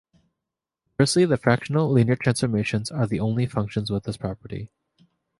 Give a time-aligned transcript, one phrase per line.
[0.97, 4.71] Conversely, the fractional linear transformations are the only functions with this property.